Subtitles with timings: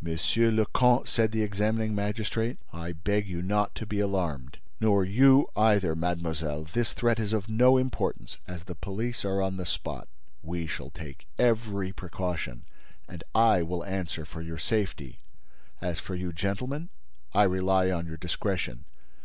[0.00, 4.60] "Monsieur le Comte," said the examining magistrate, "I beg you not to be alarmed.
[4.78, 6.62] Nor you either, mademoiselle.
[6.62, 10.06] This threat is of no importance, as the police are on the spot.
[10.44, 12.66] We shall take every precaution
[13.08, 15.18] and I will answer for your safety.
[15.80, 16.90] As for you, gentlemen.
[17.32, 18.84] I rely on your discretion.